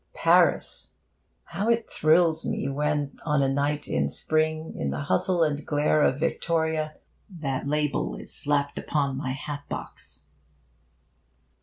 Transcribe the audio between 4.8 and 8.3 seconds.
the hustle and glare of Victoria, that label